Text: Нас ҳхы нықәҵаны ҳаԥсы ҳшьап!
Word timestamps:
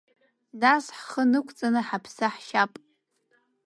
Нас 0.61 0.85
ҳхы 0.99 1.23
нықәҵаны 1.31 1.81
ҳаԥсы 1.87 2.27
ҳшьап! 2.33 2.71